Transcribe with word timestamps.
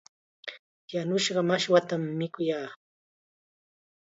Yanushqa 0.93 1.41
mashwatam 1.49 2.03
mikuyaa. 2.19 2.69